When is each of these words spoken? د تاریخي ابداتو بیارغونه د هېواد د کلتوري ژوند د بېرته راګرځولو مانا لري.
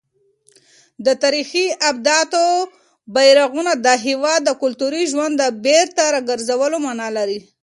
د 1.05 1.07
تاریخي 1.23 1.65
ابداتو 1.89 2.45
بیارغونه 3.15 3.71
د 3.85 3.87
هېواد 4.05 4.39
د 4.45 4.51
کلتوري 4.61 5.03
ژوند 5.11 5.33
د 5.37 5.43
بېرته 5.65 6.03
راګرځولو 6.15 6.77
مانا 6.85 7.09
لري. 7.17 7.39